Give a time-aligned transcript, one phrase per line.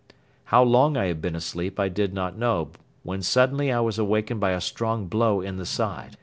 [0.45, 2.71] How long I had been asleep I did not know
[3.03, 6.17] when suddenly I was awakened by a strong blow in the side.